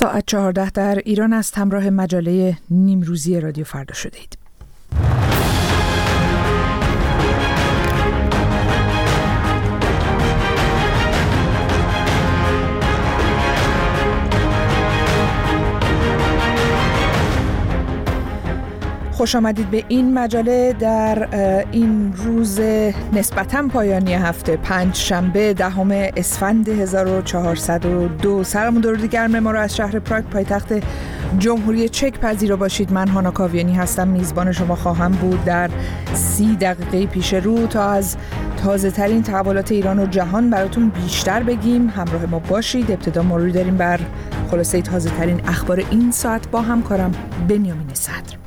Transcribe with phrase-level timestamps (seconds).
[0.00, 4.39] ساعت 14 در ایران است همراه مجله نیمروزی رادیو فردا شده اید.
[19.20, 21.28] خوش آمدید به این مجله در
[21.72, 22.60] این روز
[23.12, 29.98] نسبتا پایانی هفته پنج شنبه دهم اسفند 1402 سلام درود گرم ما رو از شهر
[29.98, 30.72] پراگ پایتخت
[31.38, 32.92] جمهوری چک پذیرا باشید.
[32.92, 34.08] من هانا کاویانی هستم.
[34.08, 35.70] میزبان شما خواهم بود در
[36.14, 38.16] سی دقیقه پیش رو تا از
[38.64, 41.88] تازه ترین تحولات ایران و جهان براتون بیشتر بگیم.
[41.88, 42.90] همراه ما باشید.
[42.90, 44.00] ابتدا مروری داریم بر
[44.50, 47.12] خلاصه تازه ترین اخبار این ساعت با همکارم
[47.48, 48.39] بنیامین صدر.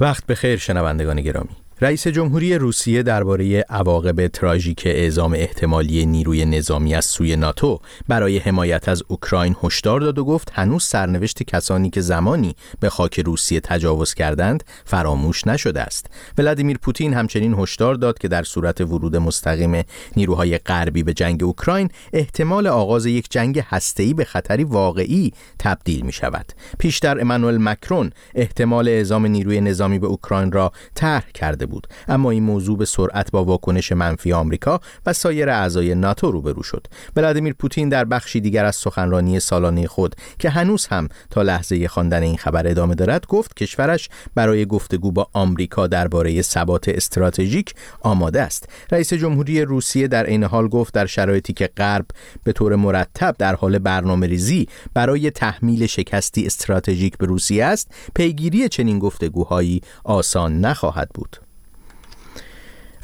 [0.00, 1.56] وقت به خیر شنوندگان گرامی.
[1.80, 8.88] رئیس جمهوری روسیه درباره عواقب تراژیک اعزام احتمالی نیروی نظامی از سوی ناتو برای حمایت
[8.88, 14.14] از اوکراین هشدار داد و گفت هنوز سرنوشت کسانی که زمانی به خاک روسیه تجاوز
[14.14, 16.06] کردند فراموش نشده است.
[16.38, 19.84] ولادیمیر پوتین همچنین هشدار داد که در صورت ورود مستقیم
[20.16, 26.12] نیروهای غربی به جنگ اوکراین احتمال آغاز یک جنگ هسته‌ای به خطری واقعی تبدیل می
[26.12, 26.52] شود.
[26.78, 32.42] پیشتر امانوئل مکرون احتمال اعزام نیروی نظامی به اوکراین را طرح کرده بود اما این
[32.42, 36.86] موضوع به سرعت با واکنش منفی آمریکا و سایر اعضای ناتو روبرو شد.
[37.16, 42.22] ولادیمیر پوتین در بخشی دیگر از سخنرانی سالانه خود که هنوز هم تا لحظه خواندن
[42.22, 48.68] این خبر ادامه دارد گفت کشورش برای گفتگو با آمریکا درباره ثبات استراتژیک آماده است.
[48.92, 52.06] رئیس جمهوری روسیه در این حال گفت در شرایطی که غرب
[52.44, 58.68] به طور مرتب در حال برنامه ریزی برای تحمیل شکستی استراتژیک به روسیه است پیگیری
[58.68, 61.36] چنین گفتگوهایی آسان نخواهد بود.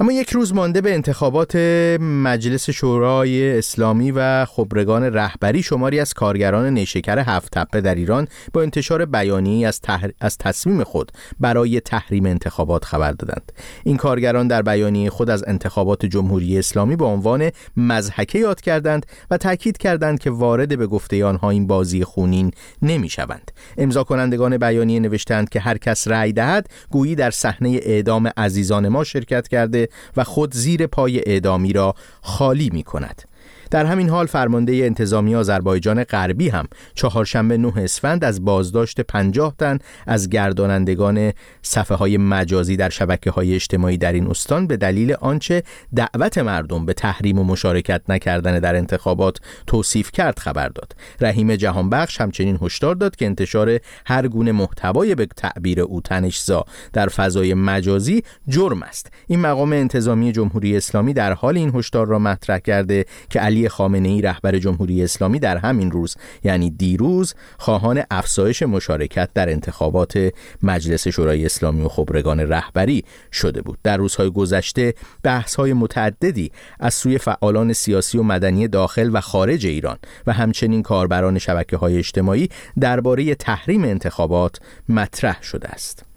[0.01, 1.57] اما یک روز مانده به انتخابات
[2.01, 8.63] مجلس شورای اسلامی و خبرگان رهبری شماری از کارگران نیشکر هفت تپه در ایران با
[8.63, 9.81] انتشار بیانیه‌ای از,
[10.21, 13.53] از تصمیم خود برای تحریم انتخابات خبر دادند.
[13.85, 19.37] این کارگران در بیانیه خود از انتخابات جمهوری اسلامی به عنوان مزحکه یاد کردند و
[19.37, 22.51] تاکید کردند که وارد به گفته آنها این بازی خونین
[22.83, 23.51] نمی‌شوند.
[23.79, 29.05] امضا کنندگان بیانیه نوشتند که هر کس رأی دهد گویی در صحنه اعدام عزیزان ما
[29.05, 29.84] شرکت کرده
[30.17, 33.23] و خود زیر پای اعدامی را خالی می کند
[33.75, 39.79] در همین حال فرمانده انتظامی آذربایجان غربی هم چهارشنبه 9 اسفند از بازداشت 50 تن
[40.07, 45.63] از گردانندگان صفحه های مجازی در شبکه های اجتماعی در این استان به دلیل آنچه
[45.95, 50.97] دعوت مردم به تحریم و مشارکت نکردن در انتخابات توصیف کرد خبر داد.
[51.21, 57.09] رحیم جهانبخش همچنین هشدار داد که انتشار هر گونه محتوای به تعبیر او تنشزا در
[57.09, 59.13] فضای مجازی جرم است.
[59.27, 64.09] این مقام انتظامی جمهوری اسلامی در حال این هشدار را مطرح کرده که علی خامنه
[64.09, 70.33] ای رهبر جمهوری اسلامی در همین روز یعنی دیروز خواهان افزایش مشارکت در انتخابات
[70.63, 73.79] مجلس شورای اسلامی و خبرگان رهبری شده بود.
[73.83, 79.67] در روزهای گذشته بحث های متعددی از سوی فعالان سیاسی و مدنی داخل و خارج
[79.67, 82.49] ایران و همچنین کاربران شبکه های اجتماعی
[82.81, 84.59] درباره تحریم انتخابات
[84.89, 86.14] مطرح شده است.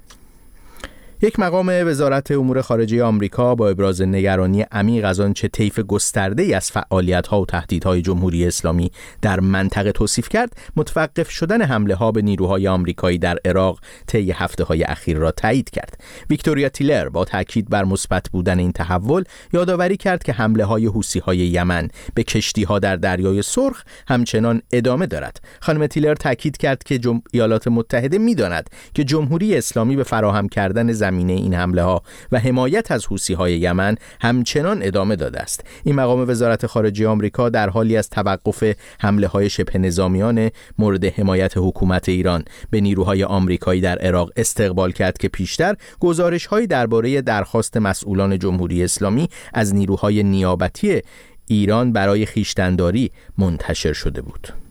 [1.22, 6.53] یک مقام وزارت امور خارجه آمریکا با ابراز نگرانی عمیق از آنچه طیف گسترده ای
[6.53, 8.91] از فعالیت‌ها و تهدیدهای جمهوری اسلامی
[9.22, 14.63] در منطقه توصیف کرد متوقف شدن حمله ها به نیروهای آمریکایی در عراق طی هفته
[14.63, 16.01] های اخیر را تایید کرد.
[16.29, 19.23] ویکتوریا تیلر با تاکید بر مثبت بودن این تحول
[19.53, 24.61] یادآوری کرد که حمله های حوسی های یمن به کشتی ها در دریای سرخ همچنان
[24.72, 25.41] ادامه دارد.
[25.59, 27.00] خانم تیلر تاکید کرد که
[27.31, 32.01] ایالات متحده می‌داند که جمهوری اسلامی به فراهم کردن زمینه این حمله ها
[32.31, 37.50] و حمایت از حوسی های یمن همچنان ادامه داده است این مقام وزارت خارجه آمریکا
[37.50, 38.63] در حالی از توقف
[39.00, 45.18] حمله های شبه نظامیان مورد حمایت حکومت ایران به نیروهای آمریکایی در عراق استقبال کرد
[45.18, 51.01] که پیشتر گزارش های درباره درخواست مسئولان جمهوری اسلامی از نیروهای نیابتی
[51.47, 54.66] ایران برای خیشتنداری منتشر شده بود.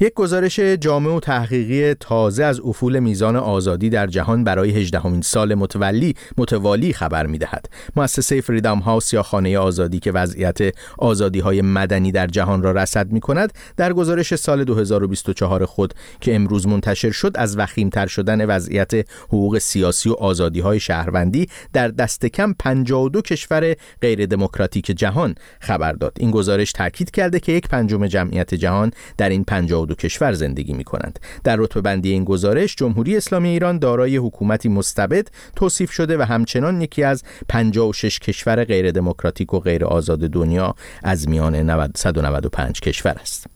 [0.00, 5.54] یک گزارش جامع و تحقیقی تازه از افول میزان آزادی در جهان برای 18 سال
[5.54, 7.68] متولی متوالی خبر می‌دهد.
[7.96, 10.58] مؤسسه فریدام هاوس یا خانه آزادی که وضعیت
[10.98, 16.34] آزادی های مدنی در جهان را رصد می کند در گزارش سال 2024 خود که
[16.34, 18.92] امروز منتشر شد از وخیمتر شدن وضعیت
[19.28, 25.92] حقوق سیاسی و آزادی های شهروندی در دست کم 52 کشور غیر دموکراتیک جهان خبر
[25.92, 26.16] داد.
[26.20, 30.72] این گزارش تاکید کرده که یک پنجم جمعیت جهان در این 52 دو کشور زندگی
[30.72, 36.18] می کنند در رتبه بندی این گزارش جمهوری اسلامی ایران دارای حکومتی مستبد توصیف شده
[36.18, 42.80] و همچنان یکی از 56 کشور غیر دموکراتیک و غیر آزاد دنیا از میان 195
[42.80, 43.55] کشور است.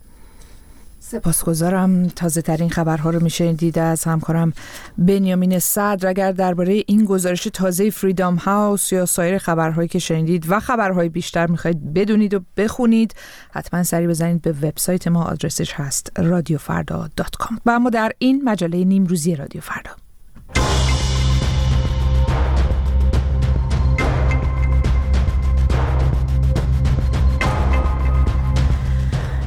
[1.10, 2.08] سپاسگزارم.
[2.08, 4.52] تازه ترین خبرها رو میشه دیده از همکارم
[4.98, 6.08] بنیامین صدر.
[6.08, 11.46] اگر درباره این گزارش تازه فریدام هاوس یا سایر خبرهایی که شنیدید و خبرهای بیشتر
[11.46, 13.14] می‌خواید بدونید و بخونید
[13.50, 15.24] حتما سری بزنید به وبسایت ما.
[15.24, 20.09] آدرسش هست رادیوفردا.com و اما در این مجله نیم روزی رادیو فردا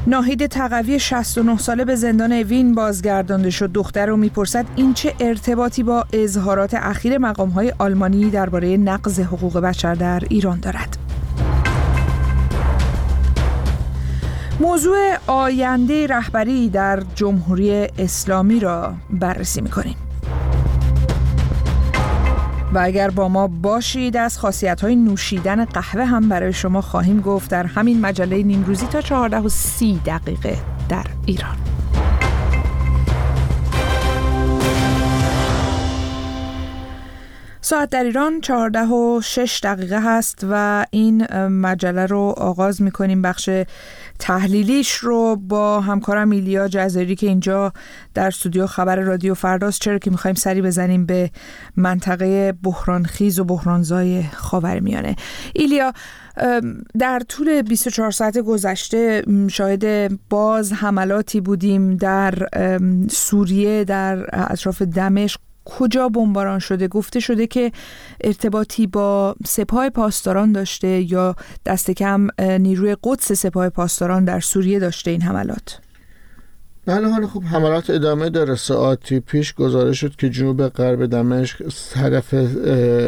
[0.06, 3.72] ناهید تقوی 69 ساله به زندان اوین بازگردانده شد.
[3.72, 9.58] دختر رو می‌پرسد این چه ارتباطی با اظهارات اخیر مقام های آلمانی درباره نقض حقوق
[9.58, 10.96] بشر در ایران دارد.
[14.60, 19.96] موضوع آینده رهبری در جمهوری اسلامی را بررسی می‌کنیم.
[22.74, 27.50] و اگر با ما باشید از خاصیت های نوشیدن قهوه هم برای شما خواهیم گفت
[27.50, 30.56] در همین مجله نیمروزی تا 14 و 30 دقیقه
[30.88, 31.73] در ایران.
[37.66, 43.22] ساعت در ایران 14 و 6 دقیقه هست و این مجله رو آغاز می کنیم
[43.22, 43.50] بخش
[44.18, 47.72] تحلیلیش رو با همکارم ایلیا جزایری که اینجا
[48.14, 49.80] در استودیو خبر رادیو فرداست.
[49.80, 51.30] چرا که می‌خوایم سری بزنیم به
[51.76, 55.16] منطقه بحرانخیز و بحرانزای خاورمیانه
[55.54, 55.92] ایلیا
[56.98, 62.34] در طول 24 ساعت گذشته شاهد باز حملاتی بودیم در
[63.10, 65.40] سوریه در اطراف دمشق.
[65.64, 67.72] کجا بمباران شده؟ گفته شده که
[68.20, 75.10] ارتباطی با سپاه پاسداران داشته یا دست کم نیروی قدس سپاه پاسداران در سوریه داشته
[75.10, 75.83] این حملات.
[76.86, 78.54] بله حالا خب حملات ادامه داره.
[78.54, 82.34] ساعتی پیش گزارش شد که جنوب غرب دمشق هدف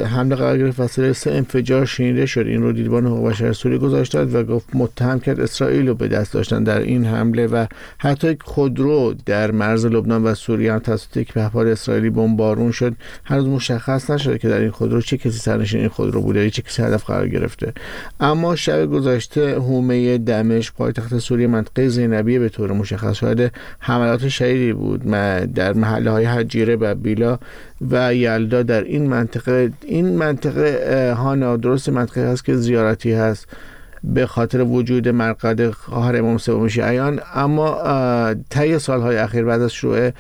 [0.07, 0.81] حمله قرار گرفت.
[0.81, 2.47] وسیله سه انفجار شنیده شد.
[2.47, 6.09] این رو دیدبان حقوق بشر سوریه گذاشت داد و گفت متهم کرد اسرائیل رو به
[6.09, 7.67] دست داشتن در این حمله و
[7.99, 12.95] حتی خودرو در مرز لبنان و سوریه هم توسط یک پهپاد اسرائیلی بمبارون شد.
[13.25, 16.83] هنوز مشخص نشده که در این خودرو چه کسی سرنشین این خودرو بوده چه کسی
[16.83, 17.73] هدف قرار گرفته.
[18.21, 24.73] اما شب گذشته حومه دمشق پایتخت سوریه منطقه زینبیه به طور مشخص شده حملات شدیدی
[24.73, 25.03] بود
[25.55, 27.39] در محله های حجیره و بیلا
[27.91, 29.71] و یلدا در این منطقه.
[29.85, 33.49] این منطقه ها نادرست منطقه هست که زیارتی هست
[34.05, 37.21] به خاطر وجود مرقد خواهر امام سوم شیعیان.
[37.35, 40.11] اما طی سالهای اخیر بعد از شروع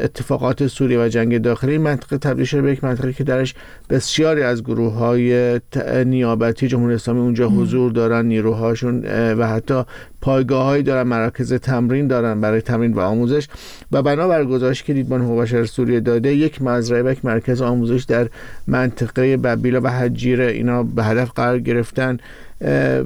[0.00, 3.54] اتفاقات سوریه و جنگ داخلی منطقه تبدیل شده به یک منطقه که درش
[3.90, 5.60] بسیاری از گروه های
[6.04, 9.04] نیابتی جمهوری اسلامی اونجا حضور دارن نیروهاشون
[9.34, 9.82] و حتی
[10.20, 13.48] پایگاه دارن مراکز تمرین دارن برای تمرین و آموزش
[13.92, 18.28] و بنابر گزارشی که دیدبان بشر سوریه داده یک مزرعه و یک مرکز آموزش در
[18.66, 22.18] منطقه ببیلا و حجیره اینا به هدف قرار گرفتن.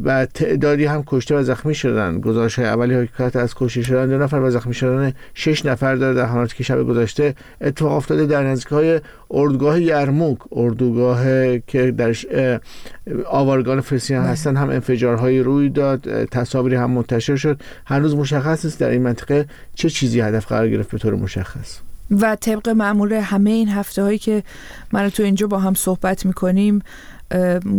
[0.04, 2.20] و تعدادی هم کشته و زخمی شدن.
[2.20, 6.14] گزارش های اولی حکایت از کشته شدن دو نفر و زخمی شدن شش نفر داره
[6.14, 9.00] در حالتی که شب گذشته اتفاق افتاده در نزدیک های
[9.30, 10.38] اردوگاه یرموک.
[10.52, 11.24] اردوگاه
[11.58, 12.14] که در
[13.26, 17.60] آوارگان فلسطین هستن هم انفجارهایی روی داد تصاویری هم منتشر شد.
[17.86, 21.78] هنوز مشخص است در این منطقه چه چیزی هدف قرار گرفت به طور مشخص.
[22.20, 24.42] و طبق معمول همه این هفته هایی که
[24.92, 26.82] من تو اینجا با هم صحبت می‌کنیم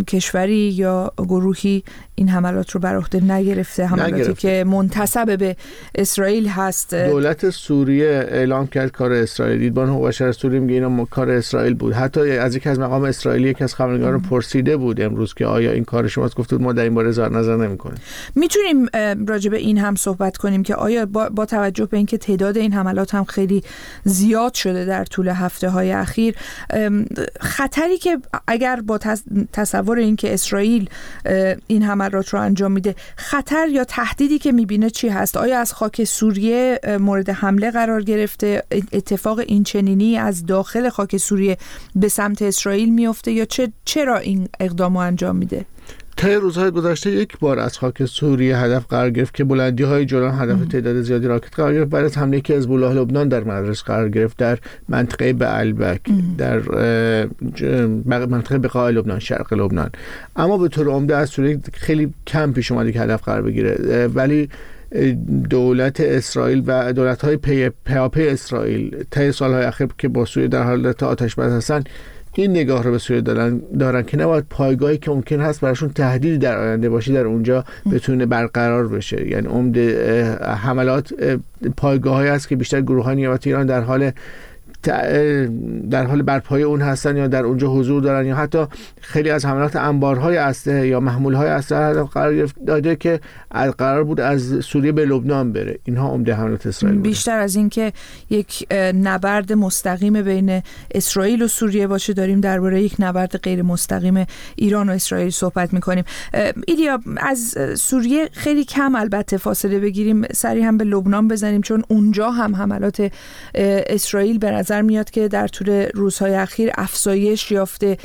[0.08, 1.84] کشوری یا گروهی
[2.16, 4.34] این حملات رو بر عهده نگرفته حملاتی نگرفته.
[4.34, 5.56] که منتسب به
[5.96, 6.96] اسرائیل هست.
[6.96, 9.60] دولت سوریه اعلام کرد کار اسرائیل.
[9.60, 11.94] دیدبان حقوق بشر سوریه میگه اینا کار اسرائیل بود.
[11.94, 15.84] حتی از یکی از مقام اسرائیلی یکی از خبرنگاران پرسیده بود امروز که آیا این
[15.84, 17.98] کار شماست؟ گفت ما در این باره اظهار نظر نمی‌کنیم.
[18.36, 18.86] می‌تونیم
[19.28, 22.74] راجع به این هم صحبت کنیم که آیا با, با توجه به اینکه تعداد این
[22.74, 23.64] حملات هم خیلی
[24.04, 26.36] زیاد شده در طول هفته های اخیر
[27.40, 28.18] خطری که
[28.48, 29.00] اگر با
[29.54, 30.90] تصور اینکه اسرائیل
[31.68, 36.04] این حملات رو انجام میده خطر یا تهدیدی که می‌بینه چی هست؟ آیا از خاک
[36.04, 41.58] سوریه مورد حمله قرار گرفته؟ اتفاق این چنینی از داخل خاک سوریه
[41.96, 43.46] به سمت اسرائیل میفته یا
[43.86, 45.66] چرا این اقدام رو انجام میده؟
[46.18, 50.40] طی روزهای گذشته یک بار از خاک سوریه هدف قرار گرفت که بلندی های جولان
[50.40, 51.90] هدف تعداد زیادی راکت قرار گرفت.
[51.90, 56.02] بعد از حمله که از الله لبنان در مدرس قرار گرفت در منطقه به البک
[56.38, 56.60] در
[58.26, 59.90] منطقه بقاع لبنان شرق لبنان.
[60.36, 64.08] اما به طور عمده از سوریه خیلی کم پیش اومده که هدف قرار بگیره.
[64.08, 64.50] ولی
[65.50, 70.64] دولت اسرائیل و دولت های پی پیاپی اسرائیل طی سالهای اخیر که با سوریه در
[70.64, 71.84] حالت آتش بس هستن
[72.42, 76.38] این نگاه رو به سوریه دارن, دارن که نباید پایگاهی که ممکن هست براشون تهدیدی
[76.38, 79.28] در آینده باشه در اونجا بتونه برقرار بشه.
[79.28, 79.78] یعنی عمد
[80.42, 81.14] حملات
[81.78, 84.12] پایگاه هست که بیشتر گروه های نیابتی ایران در حال
[85.90, 88.66] در حال برپای اون هستن یا در اونجا حضور دارن یا حتی
[89.02, 93.20] خیلی از حملات انبارهای اسلحه یا محمولهای اسلحه قرار داده که
[93.78, 95.80] قرار بود از سوریه به لبنان بره.
[95.84, 97.94] اینها عمده حملات اسرائیل بیشتر از اینکه
[98.30, 98.68] یک
[99.04, 100.62] نبرد مستقیم بین
[100.92, 104.26] اسرائیل و سوریه باشه داریم درباره یک نبرد غیر مستقیم
[104.56, 106.04] ایران و اسرائیل صحبت می‌کنیم.
[106.68, 110.22] ایلیا از سوریه خیلی کم البته فاصله بگیریم.
[110.34, 113.12] سری هم به لبنان بزنیم چون اونجا هم حملات
[113.56, 117.98] اسرائیل به نظر میاد که در طول روزهای اخیر افزایش یافته.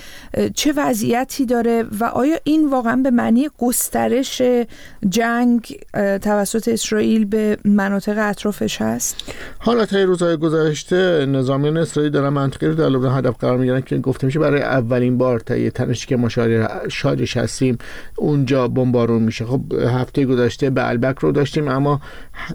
[0.55, 4.43] چه وضعیتی داره و آیا این واقعا به معنی گسترش
[5.09, 5.79] جنگ
[6.23, 9.17] توسط اسرائیل به مناطق اطرافش هست؟
[9.59, 14.27] حالت روزهای گذشته نظامیان اسرائیل دارن منطقه رو در لبنان هدف قرار می‌گیرن که گفته
[14.27, 16.29] میشه برای اولین بار تا یه تنشی که ما
[16.89, 17.79] شادش هستیم
[18.17, 19.45] اونجا بمبارون میشه.
[19.45, 22.01] خب هفته گذشته به البک رو داشتیم اما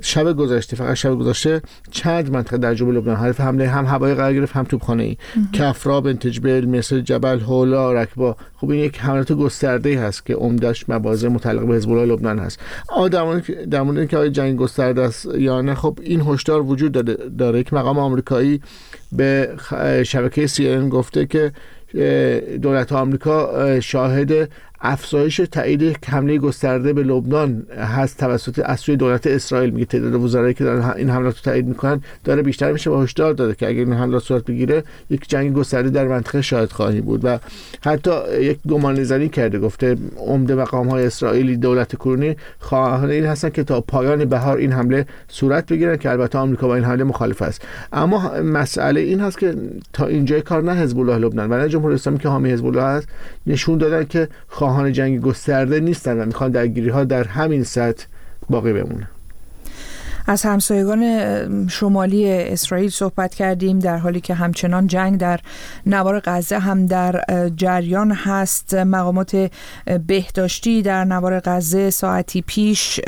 [0.02, 1.62] شب گذشته فقط شب گذشته
[1.92, 5.18] چند منطقه در جنوب لبنان حرف حمله هم هوایی قرار گرفت هم توپخانه ای
[5.54, 8.36] کفرا بنت جبل مثل جبل هولا رکبا.
[8.56, 12.40] خب این یک حملات گسترده ای هست که عمدش مبارزه متعلق به حزب الله لبنان
[12.40, 12.60] هست.
[13.72, 17.74] در مورد اینکه جنگ گسترده است یا نه خب این هشدار وجود داره, داره یک
[17.74, 18.62] مقام آمریکایی
[19.12, 19.50] به
[20.06, 21.52] شبکه سی گفته که
[22.62, 24.50] دولت آمریکا شاهد
[24.84, 29.70] افزایش تایید حمله گسترده به لبنان هست توسط از دولت اسرائیل.
[29.70, 33.34] میگه تعداد وزرایی که دارن این حملات رو تایید می‌کنن داره بیشتر میشه و هشدار
[33.34, 37.26] داده که اگر این حملات صورت بگیره یک جنگ گسترده در منطقه شاهد خواهی بود.
[37.26, 37.40] و
[37.82, 38.12] حتی
[38.42, 43.64] یک گمان زنی کرده گفته عمده مقام های اسرائیلی دولت کرونی خواهان این هستن که
[43.64, 47.62] تا پایان بهار این حمله صورت بگیرن که البته آمریکا با این حمله مخالف است.
[47.94, 49.56] اما مسئله این هست که
[49.94, 52.82] تا اینجای کار نه حزب الله لبنان و نه جمهوری اسلامی که حامی حزب الله
[52.82, 53.08] است
[53.48, 54.28] نشون دادن که
[54.74, 58.06] خواهان جنگ گسترده نیستن و می‌خوان درگیری ها در همین سطح
[58.50, 59.10] باقی بمونه
[60.28, 65.40] از همسایگان شمالی اسرائیل صحبت کردیم در حالی که همچنان جنگ در
[65.86, 67.24] نوار غزه هم در
[67.56, 68.74] جریان هست.
[68.74, 69.52] مقامات
[70.08, 73.00] بهداشتی در نوار غزه ساعتی پیش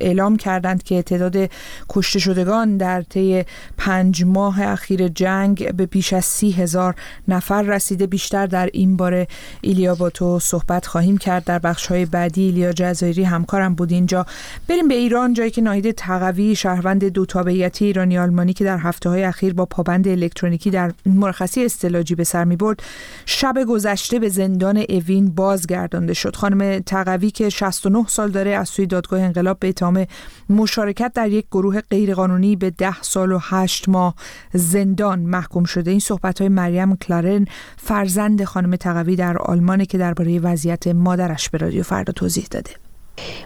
[0.00, 1.50] اعلام کردند که تعداد
[1.88, 3.44] کشته شدگان در طی
[3.78, 6.94] پنج ماه اخیر جنگ به بیش از سی هزار
[7.28, 8.06] نفر رسیده.
[8.06, 9.26] بیشتر در این باره
[9.60, 11.44] ایلیا با تو صحبت خواهیم کرد.
[11.44, 14.26] در بخش های بعدی ایلیا جزایری همکارم بود اینجا.
[14.68, 19.10] بریم به ایران جایی که ناهید تقوی شهروند دو تابعیتی ایرانی آلمانی که در هفته
[19.10, 22.82] های اخیر با پابند الکترونیکی در مرخصی استلاجی به سر می برد
[23.26, 26.36] شب گذشته به زندان اوین بازگردانده شد.
[26.36, 30.06] خانم تقوی که 69 سال داره از سوی دادگاه انقلاب به اتهام
[30.50, 34.14] مشارکت در یک گروه غیرقانونی به 10 سال و 8 ماه
[34.54, 35.90] زندان محکوم شده.
[35.90, 37.44] این صحبت های مریم کلارن
[37.76, 42.89] فرزند خانم تقوی در آلمان که درباره وضعیت مادرش به رادیو فردا توضیح داده.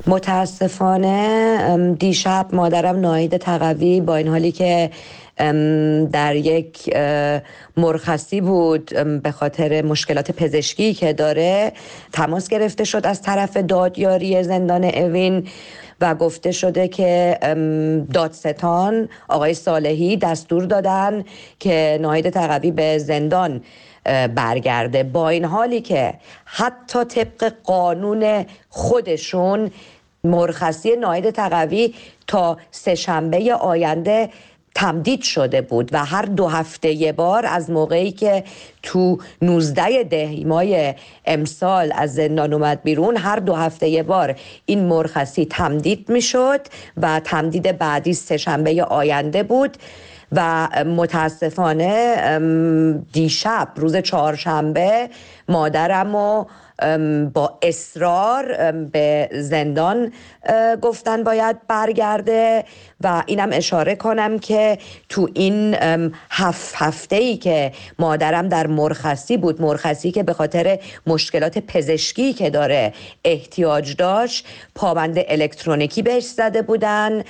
[0.07, 4.91] متاسفانه دیشب مادرم ناهید تقوی با این حالی که
[6.13, 6.97] در یک
[7.77, 8.85] مرخصی بود
[9.23, 11.73] به خاطر مشکلات پزشکی که داره
[12.13, 15.49] تماس گرفته شد از طرف دادیاری زندان اوین
[16.01, 17.39] و گفته شده که
[18.13, 21.25] دادستان آقای صالحی دستور دادن
[21.59, 23.61] که ناهید تقوی به زندان
[24.35, 25.03] برگرده.
[25.03, 29.71] با این حالی که حتی طبق قانون خودشون
[30.25, 31.95] مرخصی ناید تقوی
[32.27, 34.31] تا سهشنبه آینده
[34.75, 38.45] تمدید شده بود و هر دو هفته یه بار از موقعی که
[38.83, 40.95] تو 19 دهیمای
[41.27, 46.61] امسال از زندان اومد بیرون هر دو هفته یه بار این مرخصی تمدید می‌شد
[46.97, 49.77] و تمدید بعدی سهشنبه آینده بود.
[50.37, 52.17] و متاسفانه
[53.13, 55.09] دیشب روز چهارشنبه
[55.49, 56.45] مادرم و
[57.35, 60.13] با اصرار به زندان
[60.83, 62.65] گفتن باید برگرده
[63.01, 64.79] و اینم اشاره کنم که
[65.09, 65.77] تو این
[66.31, 72.51] هفت هفته ای که مادرم در مرخصی بود مرخصی که به خاطر مشکلات پزشکی که
[72.51, 72.93] داره
[73.25, 77.23] احتیاج داشت پابند الکترونیکی بهش زده بودن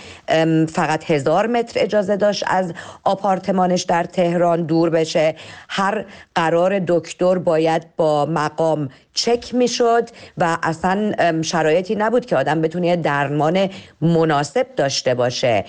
[0.67, 2.73] فقط هزار متر اجازه داشت از
[3.05, 5.35] آپارتمانش در تهران دور بشه.
[5.69, 8.89] هر قرار دکتر باید با مقام
[9.37, 11.13] چک می‌شد و اصلا
[11.43, 15.65] شرایطی نبود که آدم بتونه درمان مناسب داشته باشه.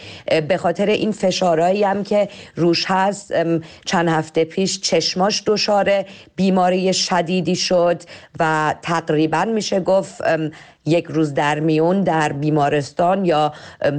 [0.47, 3.33] به خاطر این فشارهایی هم که روش هست
[3.85, 6.05] چند هفته پیش چشماش دچار
[6.35, 8.01] بیماری شدیدی شد
[8.39, 10.21] و تقریبا میشه گفت
[10.85, 13.53] یک روز در میون در بیمارستان یا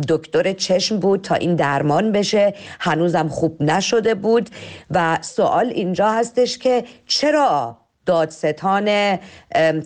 [0.09, 2.55] دکتر چشم بود تا این درمان بشه.
[2.81, 4.51] هنوزم خوب نشده بود
[4.91, 9.19] و سوال اینجا هستش که چرا دادستان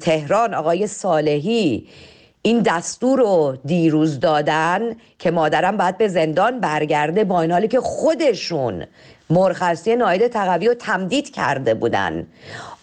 [0.01, 1.89] تهران آقای صالحی.
[2.43, 7.81] این دستور رو دیروز دادن که مادرم باید به زندان برگرده با این حالی که
[7.81, 8.87] خودشون
[9.31, 12.27] مرخصی ناید تقوی رو تمدید کرده بودن.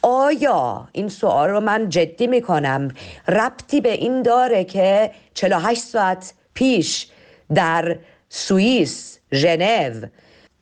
[0.02, 2.92] آیا این سوال رو من جدی می‌کنم؟
[3.28, 7.08] ربطی به این داره که 48 ساعت پیش
[7.54, 7.98] در
[8.30, 10.02] سوئیس ژنو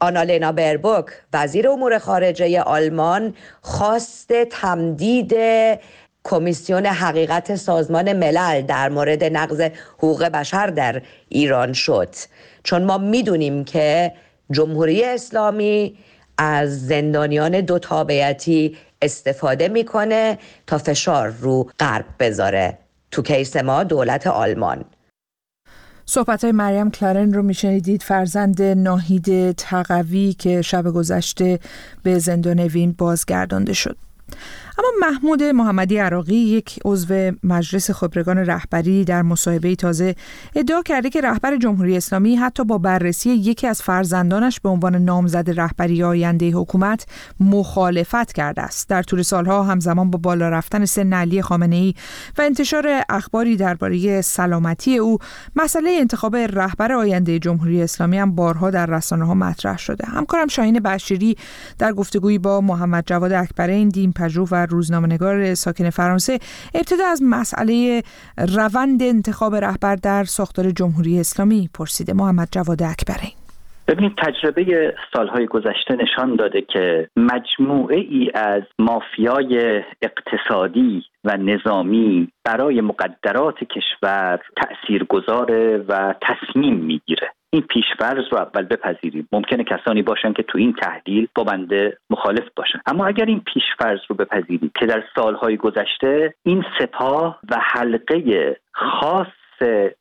[0.05, 5.33] آنالینا بربوک وزیر امور خارجه آلمان خواست تمدید
[6.24, 9.62] کمیسیون حقیقت سازمان ملل در مورد نقض
[9.97, 12.15] حقوق بشر در ایران شد.
[12.63, 14.12] چون ما می‌دونیم که
[14.51, 15.97] جمهوری اسلامی
[16.38, 22.77] از زندانیان دو تابعیتی استفاده می‌کنه تا فشار رو غرب بذاره.
[23.12, 24.85] تو کیس ما دولت آلمان.
[26.05, 28.03] صحبت های مریم کلارن رو میشنیدید.
[28.03, 31.59] فرزند ناهید تقوی که شب گذشته
[32.03, 33.97] به زندان وین بازگردانده شد.
[34.77, 40.15] اما محمود محمدی عراقی یک عضو مجلس خبرگان رهبری در مصاحبه تازه
[40.55, 45.60] ادعا کرده که رهبر جمهوری اسلامی حتی با بررسی یکی از فرزندانش به عنوان نامزد
[45.60, 47.05] رهبری آینده حکومت
[47.39, 48.89] مخالفت کرده است.
[48.89, 51.94] در طول سالها همزمان با بالا رفتن سن علی خامنه ای
[52.38, 55.17] و انتشار اخباری درباره سلامتی او
[55.55, 60.08] مسئله انتخاب رهبر آینده جمهوری اسلامی هم بارها در رسانه ها مطرح شده.
[60.08, 61.38] همکارم شاهین بشیری
[61.77, 66.39] در گفتگویی با محمد جواد اکبرین دین پژوه و روزنامه‌نگار ساکن فرانسه
[66.75, 68.03] ابتدا از مسئله
[68.55, 73.31] روند انتخاب رهبر در ساختار جمهوری اسلامی پرسیده محمد جواد اکبرین.
[73.88, 82.81] ببینید تجربه سالهای گذشته نشان داده که مجموعه ای از مافیای اقتصادی و نظامی برای
[82.81, 87.31] مقدرات کشور تأثیر گذاره و تصمیم می‌گیره.
[87.55, 89.27] این پیشفرض رو اول بپذیریم.
[89.31, 92.79] ممکنه کسانی باشن که تو این تحلیل با بنده مخالف باشن.
[92.85, 99.27] اما اگر این پیشفرض رو بپذیریم که در سالهای گذشته این سپاه و حلقه خاص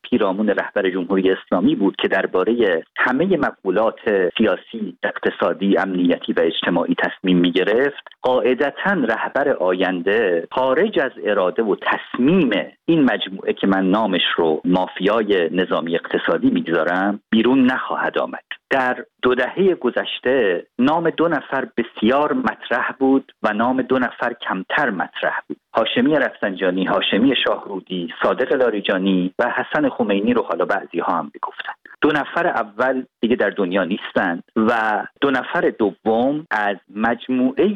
[0.01, 3.99] پیرامون رهبر جمهوری اسلامی بود که درباره همه مقولات
[4.37, 11.75] سیاسی، اقتصادی، امنیتی و اجتماعی تصمیم می گرفت قاعدتا رهبر آینده خارج از اراده و
[11.75, 12.49] تصمیم
[12.85, 18.43] این مجموعه که من نامش رو مافیای نظامی اقتصادی می‌گذارم بیرون نخواهد آمد.
[18.69, 24.89] در دو دهه گذشته نام دو نفر بسیار مطرح بود و نام دو نفر کمتر
[24.89, 25.57] مطرح بود.
[25.73, 31.73] هاشمی رفسنجانی، هاشمی شاهرودی، صادق لاریجانی و حسن خمینی رو حالا بعضی ها هم بگفتن
[32.05, 37.67] دو نفر اول دیگه در دنیا نیستند و دو نفر دوم از مجموعه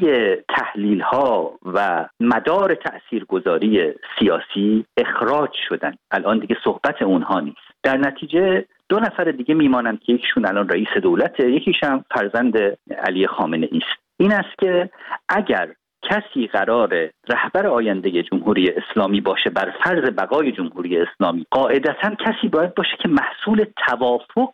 [0.50, 5.94] تحلیل ها و مدار تاثیرگذاری سیاسی اخراج شدن.
[6.12, 7.58] الان دیگه صحبت اونها نیست.
[7.84, 12.58] در نتیجه دو نفر دیگه میمانند که یکیشون الان رئیس دولته یکیش هم فرزند
[13.04, 14.90] علی خامنه است این است که
[15.30, 15.70] اگر
[16.04, 22.76] کسی قرار رهبر آینده جمهوری اسلامی باشه بر فرض بقای جمهوری اسلامی قاعدتا کسی باید
[22.76, 24.54] باشه که محصول توافق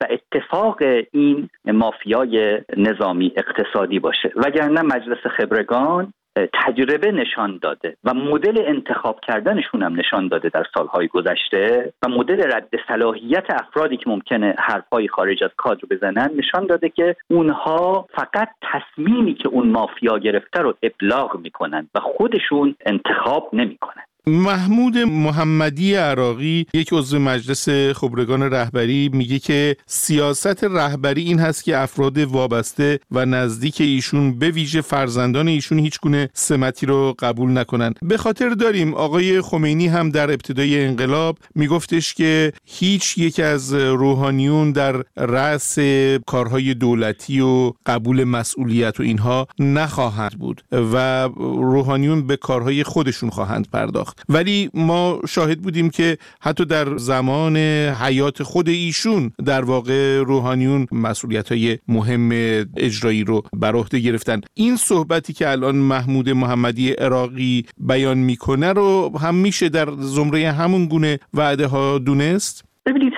[0.00, 0.78] و اتفاق
[1.12, 4.32] این مافیای نظامی اقتصادی باشه.
[4.36, 11.08] وگرنه مجلس خبرگان تجربه نشان داده و مدل انتخاب کردنشون هم نشان داده در سالهای
[11.08, 16.88] گذشته و مدل رد صلاحیت افرادی که ممکنه حرفهای خارج از کادر بزنن نشان داده
[16.88, 24.04] که اونها فقط تصمیمی که اون مافیا گرفته رو ابلاغ می‌کنن و خودشون انتخاب نمی‌کنن.
[24.30, 31.78] محمود محمدی عراقی یک عضو مجلس خبرگان رهبری میگه که سیاست رهبری این هست که
[31.78, 37.94] افراد وابسته و نزدیک ایشون به ویژه فرزندان ایشون هیچ گونه سمتی رو قبول نکنن.
[38.02, 44.72] به خاطر داریم آقای خمینی هم در ابتدای انقلاب میگفتش که هیچ یک از روحانیون
[44.72, 45.78] در رأس
[46.26, 53.68] کارهای دولتی و قبول مسئولیت و اینها نخواهند بود و روحانیون به کارهای خودشون خواهند
[53.72, 54.19] پرداخت.
[54.28, 61.52] ولی ما شاهد بودیم که حتی در زمان حیات خود ایشون در واقع روحانیون مسئولیت
[61.52, 62.30] های مهم
[62.76, 64.40] اجرایی رو بر عهده گرفتن.
[64.54, 70.86] این صحبتی که الان محمود محمدی عراقی بیان می‌کنه رو هم میشه در زمره همون
[70.86, 72.69] گونه وعده ها دونست؟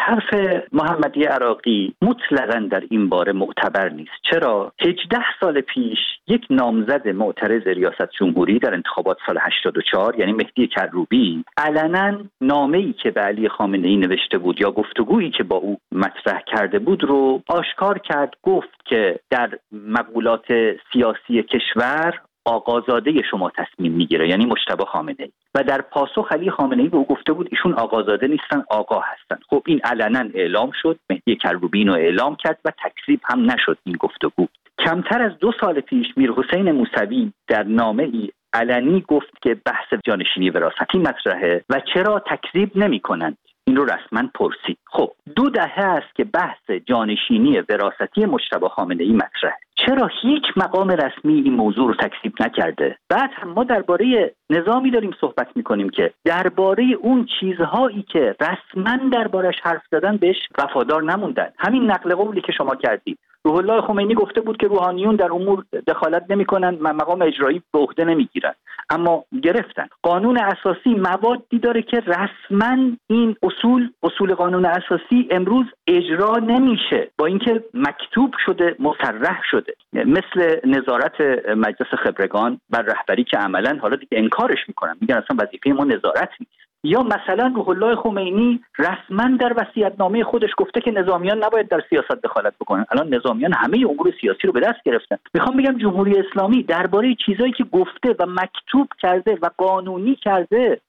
[0.05, 4.13] حرف محمدی عراقی مطلقا در این باره معتبر نیست.
[4.31, 10.67] چرا؟ 18 سال پیش یک نامزد معترض ریاست جمهوری در انتخابات سال 84 یعنی مهدی
[10.67, 15.57] کروبی علنا نامه ای که به علی خامنه ای نوشته بود یا گفتگویی که با
[15.57, 20.47] او مطرح کرده بود رو آشکار کرد گفت که در مقولات
[20.93, 26.83] سیاسی کشور آقازاده شما تصمیم می‌گیره یعنی مشتبه خامنه ای و در پاسخ علی خامنه
[26.83, 29.39] ای به او گفته بود ایشون آقازاده نیستن آقا هستن.
[29.51, 33.97] خب این علنا اعلام شد مهدی کروبین رو اعلام کرد و تکذیب هم نشد این
[33.97, 34.47] گفتگو.
[34.79, 39.95] کمتر از دو سال پیش میر حسین موسوی در نامه ای علنی گفت که بحث
[40.05, 44.79] جانشینی وراثتی مطرحه و چرا تکذیب نمی کنند این رو رسما پرسید.
[44.85, 49.59] خب دو دهه است که بحث جانشینی وراثتی مشتبه خامنه ای مطرحه.
[49.87, 55.11] چرا هیچ مقام رسمی این موضوع رو تکذیب نکرده؟ بعد هم ما درباره نظامی داریم
[55.21, 61.49] صحبت می‌کنیم که درباره اون چیزهایی که رسما دربارش حرف زدن بهش وفادار نموندن.
[61.59, 63.19] همین نقل قولی که شما کردید.
[63.45, 67.79] روح الله خمینی گفته بود که روحانیون در امور دخالت نمی‌کنن و مقام اجرایی به
[67.79, 68.55] عهده نمی‌گیرن
[68.91, 69.87] اما گرفتن.
[70.03, 72.77] قانون اساسی موادی داره که رسما
[73.07, 77.11] این اصول اصول قانون اساسی امروز اجرا نمیشه.
[77.19, 79.75] با اینکه مکتوب شده مصرح شده.
[79.93, 81.21] مثل نظارت
[81.57, 84.97] مجلس خبرگان بر رهبری که عملا حالا دیگه انکارش می‌کنن.
[85.01, 86.62] میگن اصلا وظیفه ما نظارت نیست.
[86.85, 92.23] یا مثلا روح الله خمینی رسما در وصیت‌نامه خودش گفته که نظامیان نباید در سیاست
[92.23, 92.87] دخالت بکنن.
[92.91, 95.17] الان نظامیان همه امور سیاسی رو به دست گرفتن.
[95.35, 100.81] می‌خوام بگم جمهوری اسلامی درباره چیزایی که گفته و مکتوب کرده و قانونی کرده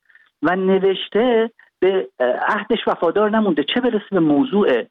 [0.44, 2.08] و نوشته به
[2.48, 4.84] عهدش وفادار نمونده چه برسه به موضوع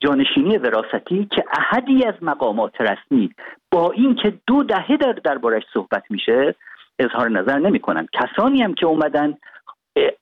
[0.00, 3.30] جانشینی وراستی که احدی از مقامات رسمی
[3.70, 6.54] با اینکه دو دهه در دربارش صحبت میشه
[6.98, 8.06] اظهار نظر نمی‌کنن.
[8.12, 9.34] کسانی هم که اومدن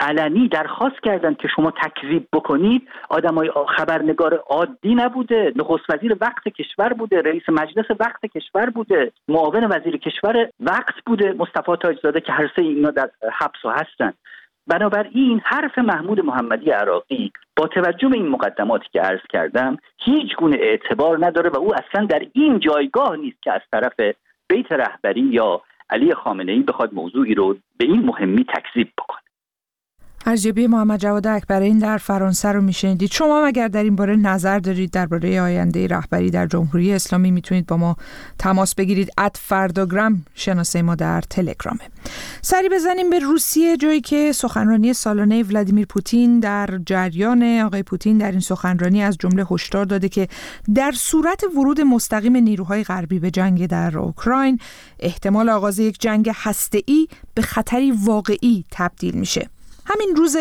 [0.00, 2.88] علنی درخواست کردند که شما تکذیب بکنید.
[3.08, 5.52] آدمای خبرنگار عادی نبوده.
[5.56, 7.22] نخست وزیر وقت کشور بوده.
[7.22, 9.12] رئیس مجلس وقت کشور بوده.
[9.28, 11.32] معاون وزیر کشور وقت بوده.
[11.32, 14.12] مصطفی تاجزاده که هر سه اینا در حبس و هستن.
[14.66, 20.56] بنابراین حرف محمود محمدی عراقی با توجه به این مقدماتی که عرض کردم هیچ گونه
[20.60, 24.14] اعتبار نداره و او اصلا در این جایگاه نیست که از طرف
[24.48, 29.21] بیت رهبری یا علی خامنه ای بخواد موضوعی رو به این مهمی تکذیب بکنه.
[30.26, 33.12] ارجبی محمد جواد این در فرانسه رو میشنیدید.
[33.12, 37.76] شما اگر در این باره نظر دارید درباره آینده رهبری در جمهوری اسلامی می‌تونید با
[37.76, 37.96] ما
[38.38, 39.10] تماس بگیرید.
[39.18, 41.80] ات فرداگرام شناسه ما در تلگرامه
[42.42, 47.42] سری بزنیم به روسیه جایی که سخنرانی سالانه ولادیمیر پوتین در جریان.
[47.42, 50.28] آقای پوتین در این سخنرانی از جمله هشدار داده که
[50.74, 54.58] در صورت ورود مستقیم نیروهای غربی به جنگ در اوکراین
[55.00, 59.48] احتمال آغاز یک جنگ هسته‌ای به خطری واقعی تبدیل میشه.
[59.86, 60.36] همین روز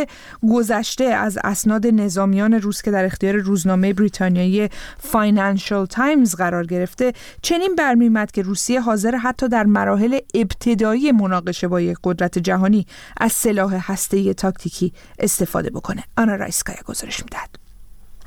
[0.51, 7.75] گذشته از اسناد نظامیان روس که در اختیار روزنامه بریتانیایی فاینانشال تایمز قرار گرفته چنین
[7.75, 12.85] برمیاد که روسیه حاضر حتی در مراحل ابتدایی مناقشه با یک قدرت جهانی
[13.17, 16.03] از سلاح هسته‌ای تاکتیکی استفاده بکنه.
[16.17, 17.60] آنا رایسکایا گزارش می‌دهد.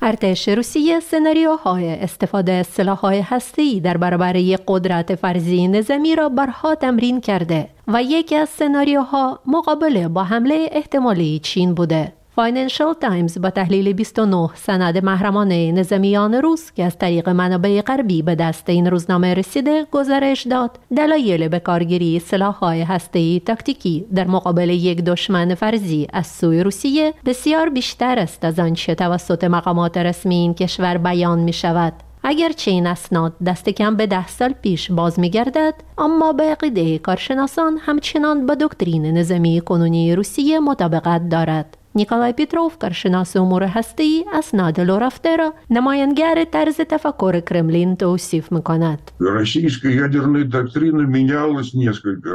[0.03, 4.33] ارتش روسیه سناریوهای استفاده از سلاح‌های هسته‌ای در برابر
[4.67, 11.39] قدرت فرضی نظامی را بارها تمرین کرده و یکی از سناریوها مقابله با حمله احتمالی
[11.39, 12.13] چین بوده.
[12.37, 18.35] فاینانشال تایمز با تحلیل 29 سند محرمانه نظامیان روس که از طریق منابع غربی به
[18.35, 20.79] دست این روزنامه رسیده گزارش داد.
[20.97, 27.69] دلایل به کارگیری سلاح‌های هسته‌ای تاکتیکی در مقابل یک دشمن فرضی از سوی روسیه بسیار
[27.69, 31.93] بیشتر است از آنچه توسط مقامات رسمی این کشور بیان می شود
[32.23, 36.99] اگرچه این اسناد دست کم به ده سال پیش باز می گردد اما به عقیده
[36.99, 41.77] کارشناسان همچنان با دکترین نظامی کنونی روسیه مطابقت دارد.
[41.97, 49.11] نیکولای پیتروف کارشناس امور هستی اسناد لو رفته را نماینگر طرز تفکر کرملین توصیف می‌کند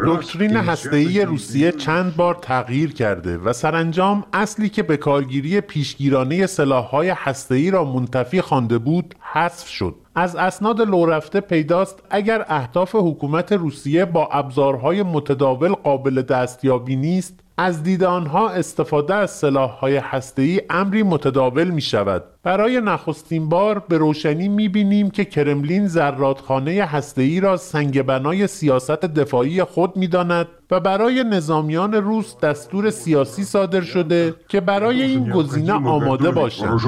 [0.05, 7.09] دکترین هسته‌ای روسیه چند بار تغییر کرده و سرانجام اصلی که به کارگیری پیشگیرانه سلاح‌های
[7.09, 9.95] هسته‌ای را منتفی خوانده بود حذف شد.
[10.15, 17.83] از اسناد لورفته پیداست اگر اهداف حکومت روسیه با ابزارهای متداول قابل دستیابی نیست از
[17.83, 24.47] دید آنها استفاده از سلاح‌های هسته‌ای امری متداول می شود برای نخستین بار به روشنی
[24.47, 31.93] می‌بینیم که کرملین زرادخانه هسته‌ای را سنگ بنای سیاست دفاعی خود می‌داند و برای نظامیان
[31.93, 36.79] روس دستور سیاسی صادر شده که برای این گزینه آماده باشند.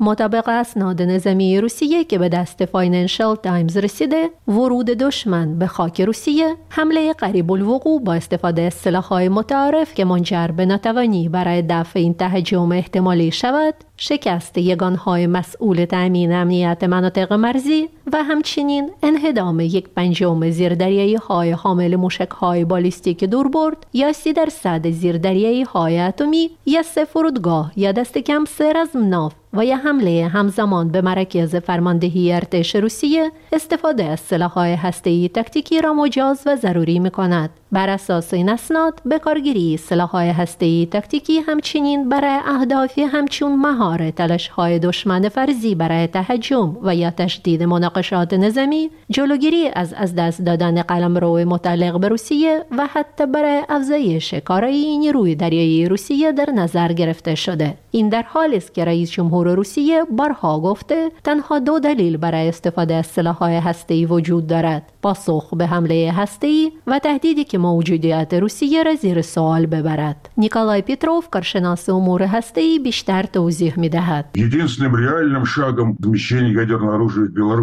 [0.00, 6.54] مطابق اسناد نظامی روسیه که به دست فاینانشال تایمز رسیده، ورود دشمن به خاک روسیه
[6.68, 12.15] حمله قریب الوقوع با استفاده از سلاح‌های متعارف که منجر به ناتوانی برای دفع این
[12.16, 20.50] تهاجم احتمالی شود شکست یگانهای مسئول تأمین امنیت مناطق مرزی و همچنین انهدام یک پنجم
[20.50, 27.04] زیردریایی های حامل موشک های بالیستیک دوربرد یا سی درصد زیردریایی های اتمی یا سه
[27.04, 32.76] فرودگاه یا دست کم سه از ناف و یه حمله همزمان به مراکز فرماندهی ارتش
[32.76, 37.50] روسیه استفاده از سلاح‌های هسته‌ای تکتیکی را مجاز و ضروری می‌کند.
[37.72, 44.78] بر اساس این اسناد به کارگیری سلاح‌های هسته‌ای تکتیکی همچنین برای اهدافی همچون مهار تلاش‌های
[44.78, 51.36] دشمن فرضی برای تهجم و یا تشدید مناقشات نظامی جلوگیری از از دست دادن قلمرو
[51.36, 57.74] متعلق به روسیه و حتی برای افزایش کارایی نیروی دریایی روسیه در نظر گرفته شده
[57.90, 62.94] این در حالی است که رئیس جمهور روسیه بارها گفته تنها دو دلیل برای استفاده
[62.94, 64.92] از سلاح‌های هسته‌ای وجود دارد.
[65.02, 70.28] پاسخ به حمله هسته‌ای و تهدیدی که موجودیت روسیه را زیر سوال ببرد.
[70.38, 74.24] نیکالای پیتروف کارشناس امور هسته‌ای بیشتر توضیح می‌دهد.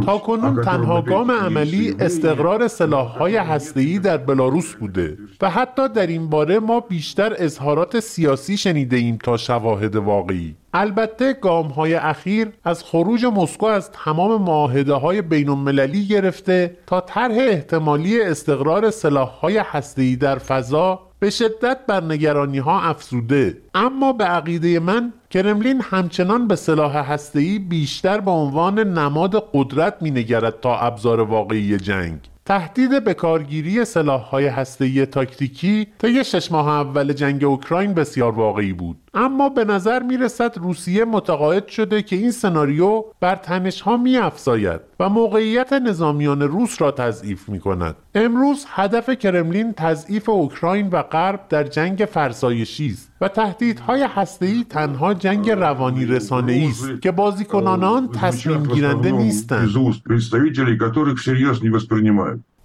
[0.06, 6.30] تا کنون تنها گام عملی استقرار سلاح‌های هسته‌ای در بلاروس بوده و حتی در این
[6.30, 10.56] باره ما بیشتر اظهارات سیاسی شنیده ایم تا شواهد واقعی.
[10.74, 17.02] البته گام های اخیر از خروج مسکو از تمام معاهده های بین المللی گرفته تا
[17.02, 23.58] طرح احتمالی استقرار سلاح های هسته‌ای در فضا به شدت بر نگرانی ها افزوده.
[23.74, 30.60] اما به عقیده من کرملین همچنان به سلاح هسته‌ای بیشتر به عنوان نماد قدرت مینگرد
[30.60, 32.20] تا ابزار واقعی جنگ.
[32.46, 38.98] تهدید به کارگیری سلاح‌های هسته‌ای تاکتیکی طی شش ماه اول جنگ اوکراین بسیار واقعی بود.
[39.14, 44.18] اما به نظر می رسد روسیه متقاعد شده که این سناریو بر تنش ها می
[44.18, 47.96] افزاید و موقعیت نظامیان روس را تضعیف می کند.
[48.16, 55.14] امروز هدف کرملین تضعیف اوکراین و غرب در جنگ فرسایشی است و تهدیدهای هسته‌ای تنها
[55.14, 59.70] جنگ روانی رسانه‌ای است که بازیکنان آن تصمیم گیرنده نیستند.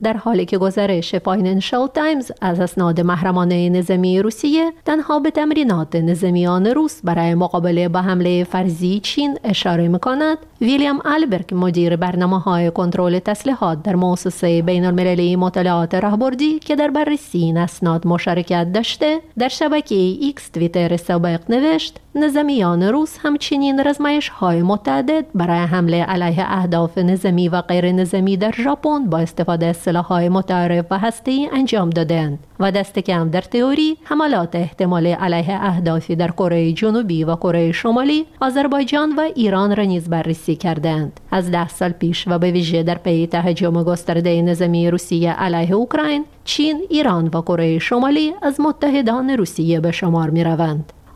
[0.02, 6.66] در حالی که گزارش فاینانشال تایمز از اسناد محرمانه نظامی روسیه تنها به تمرینات نظامیان
[6.66, 12.70] روس برای مقابله با حمله فرضی چین اشاره می کند ویلیام آلبرگ مدیر برنامه های
[12.70, 19.20] کنترل تسلیحات در مؤسسه بین المللی مطالعات راهبردی که در بررسی این اسناد مشارکت داشته
[19.38, 26.44] در شبکه ایکس تویتر سابق نوشت نظامیان روس همچنین رزمایش های متعدد برای حمله علیه
[26.48, 31.90] اهداف نظامی و غیر نظامی در ژاپن با استفاده از سلاح‌های متعارف و هسته‌ای انجام
[31.90, 37.72] دادند و دست کم در تئوری حملات احتمالی علیه اهدافی در کره جنوبی و کره
[37.72, 42.83] شمالی آذربایجان و ایران را نیز بررسی کردند از ده سال پیش و به ویژه
[42.83, 49.31] در پی تهاجم گسترده نظامی روسیه علیه اوکراین چین ایران و کره شمالی از متحدان
[49.31, 50.44] روسیه به شمار می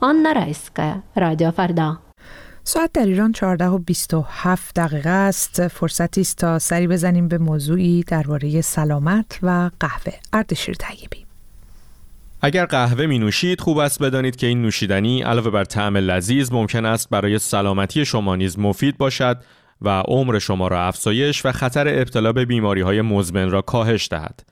[0.03, 0.27] روند.
[0.27, 1.99] آن رایسکه رادیو فردا
[2.65, 8.03] ساعت در ایران 14 و 27 دقیقه است فرصتی است تا سری بزنیم به موضوعی
[8.03, 11.27] درباره سلامت و قهوه اردشیر طیبی
[12.41, 16.85] اگر قهوه می نوشید خوب است بدانید که این نوشیدنی علاوه بر طعم لذیذ ممکن
[16.85, 19.43] است برای سلامتی شما نیز مفید باشد
[19.83, 24.43] و عمر شما را افزایش و خطر ابتلا به بیماری های مزمن را کاهش دهد.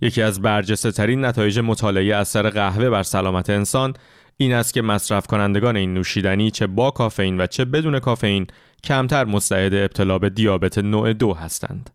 [0.00, 3.94] یکی از برجسته ترین نتایج مطالعه اثر قهوه بر سلامت انسان
[4.40, 8.46] این است که مصرف کنندگان این نوشیدنی چه با کافئین و چه بدون کافئین
[8.84, 11.90] کمتر مستعد ابتلا به دیابت نوع دو هستند.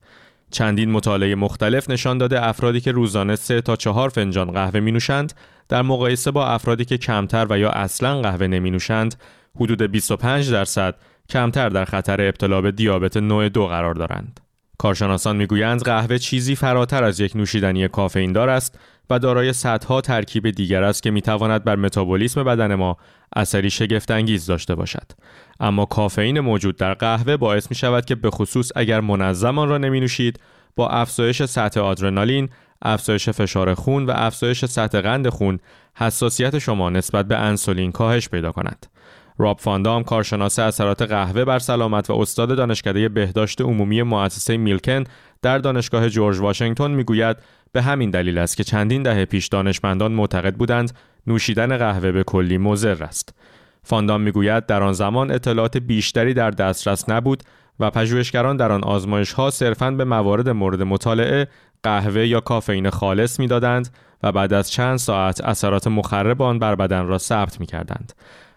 [0.51, 5.33] چندین مطالعه مختلف نشان داده افرادی که روزانه 3 تا 4 فنجان قهوه می نوشند
[5.69, 9.15] در مقایسه با افرادی که کمتر و یا اصلا قهوه نمی نوشند
[9.55, 10.95] حدود 25 درصد
[11.29, 14.39] کمتر در خطر ابتلا به دیابت نوع دو قرار دارند.
[14.77, 20.49] کارشناسان می‌گویند قهوه چیزی فراتر از یک نوشیدنی کافئین دار است و دارای صدها ترکیب
[20.49, 22.97] دیگر است که می‌تواند بر متابولیسم بدن ما
[23.35, 25.11] اثری شگفتانگیز داشته باشد.
[25.59, 29.77] اما کافئین موجود در قهوه باعث می شود که به خصوص اگر منظم آن را
[29.77, 30.39] نمی نوشید
[30.75, 32.49] با افزایش سطح آدرنالین
[32.81, 35.59] افزایش فشار خون و افزایش سطح قند خون
[35.95, 38.85] حساسیت شما نسبت به انسولین کاهش پیدا کند.
[39.37, 45.03] راب فاندام کارشناس اثرات قهوه بر سلامت و استاد دانشکده بهداشت عمومی مؤسسه میلکن
[45.41, 47.37] در دانشگاه جورج واشنگتن می‌گوید
[47.71, 50.91] به همین دلیل است که چندین دهه پیش دانشمندان معتقد بودند
[51.27, 53.35] نوشیدن قهوه به کلی مضر است.
[53.83, 57.43] فاندام می‌گوید در آن زمان اطلاعات بیشتری در دسترس نبود
[57.79, 61.47] و پژوهشگران در آن آزمایش ها صرفاً به موارد مورد مطالعه
[61.83, 63.89] قهوه یا کافئین خالص می‌دادند
[64.23, 68.13] و بعد از چند ساعت اثرات مخرب آن بر بدن را ثبت می کردند.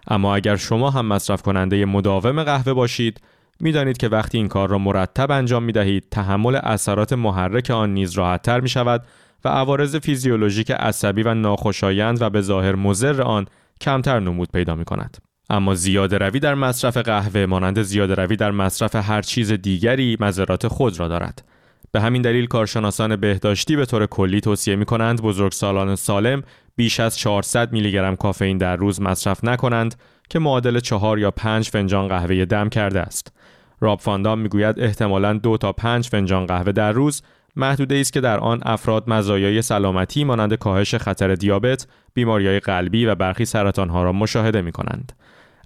[0.09, 3.21] اما اگر شما هم مصرف کننده مداوم قهوه باشید
[3.61, 8.13] می‌دانید که وقتی این کار را مرتب انجام می دهید تحمل اثرات محرک آن نیز
[8.13, 9.03] راحتتر می شود
[9.45, 13.47] و عوارض فیزیولوژیک عصبی و ناخوشایند و به ظاهر مضر آن
[13.81, 15.17] کمتر نمود پیدا می کند.
[15.51, 20.69] اما زیاده روی در مصرف قهوه مانند زیاده روی در مصرف هر چیز دیگری مذرات
[20.69, 21.45] خود را دارد.
[21.93, 26.43] به همین دلیل کارشناسان بهداشتی به طور کلی توصیه می کنند بزرگسالان سالم
[26.77, 29.95] بیش از 400 میلی گرم کافئین در روز مصرف نکنند
[30.31, 33.33] که معادل چهار یا پنج فنجان قهوه دم کرده است.
[33.81, 37.23] راب فاندام می‌گوید احتمالاً دو تا پنج فنجان قهوه در روز
[37.57, 43.15] محدوده است که در آن افراد مزایای سلامتی مانند کاهش خطر دیابت، بیماریهای قلبی و
[43.15, 45.13] برخی سرطانها را مشاهده می کنند.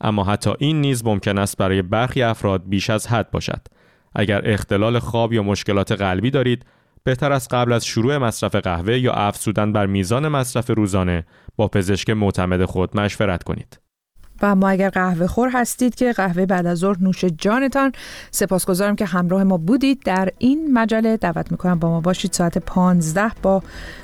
[0.01, 3.61] اما حتی این نیز ممکن است برای برخی افراد بیش از حد باشد.
[4.15, 6.65] اگر اختلال خواب یا مشکلات قلبی دارید،
[7.05, 11.25] بهتر است قبل از شروع مصرف قهوه یا افزودن بر میزان مصرف روزانه
[11.57, 13.81] با پزشک معتمد خود مشورت کنید.
[14.43, 17.93] و اما اگر قهوه خور هستید که قهوه بعد از ظهر نوش جانتان
[18.31, 23.31] سپاسگزارم که همراه ما بودید در این مجله دعوت می‌کنم با ما باشید ساعت 15
[23.43, 23.63] با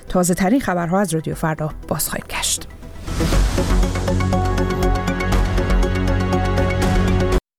[0.08, 2.68] تازه ترین خبرها از رادیو فردا باز خواهیم گشت